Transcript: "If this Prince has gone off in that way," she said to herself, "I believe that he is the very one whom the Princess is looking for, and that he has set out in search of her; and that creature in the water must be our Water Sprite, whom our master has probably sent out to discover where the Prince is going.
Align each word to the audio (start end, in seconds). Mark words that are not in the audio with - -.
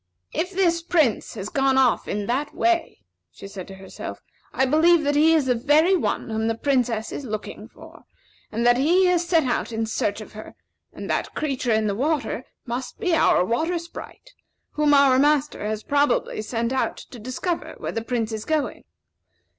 "If 0.33 0.49
this 0.51 0.81
Prince 0.81 1.35
has 1.35 1.49
gone 1.49 1.77
off 1.77 2.07
in 2.07 2.25
that 2.25 2.55
way," 2.55 3.03
she 3.31 3.47
said 3.47 3.67
to 3.67 3.75
herself, 3.75 4.19
"I 4.51 4.65
believe 4.65 5.03
that 5.03 5.13
he 5.15 5.35
is 5.35 5.45
the 5.45 5.53
very 5.53 5.95
one 5.95 6.31
whom 6.31 6.47
the 6.47 6.57
Princess 6.57 7.11
is 7.11 7.23
looking 7.23 7.67
for, 7.67 8.05
and 8.51 8.65
that 8.65 8.77
he 8.79 9.05
has 9.05 9.27
set 9.27 9.43
out 9.43 9.71
in 9.71 9.85
search 9.85 10.19
of 10.19 10.33
her; 10.33 10.55
and 10.91 11.07
that 11.11 11.35
creature 11.35 11.71
in 11.71 11.85
the 11.85 11.93
water 11.93 12.45
must 12.65 12.99
be 12.99 13.13
our 13.13 13.45
Water 13.45 13.77
Sprite, 13.77 14.33
whom 14.71 14.95
our 14.95 15.19
master 15.19 15.63
has 15.63 15.83
probably 15.83 16.41
sent 16.41 16.73
out 16.73 16.97
to 16.97 17.19
discover 17.19 17.75
where 17.77 17.91
the 17.91 18.01
Prince 18.01 18.31
is 18.31 18.43
going. 18.43 18.85